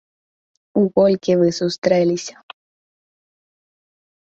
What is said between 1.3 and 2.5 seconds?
вы сустрэліся?